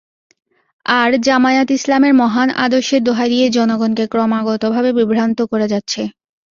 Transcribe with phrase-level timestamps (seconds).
[0.85, 6.01] আর জামায়াত ইসলামের মহান আদর্শের দোহাই দিয়ে জনগণকে ক্রমাগতভাবে বিভ্রান্ত করে যাচ্ছে।